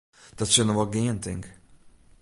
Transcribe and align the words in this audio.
Dit 0.37 0.47
sil 0.51 0.65
noch 0.67 0.77
wol 0.79 0.91
gean, 0.93 1.17
tink. 1.23 1.45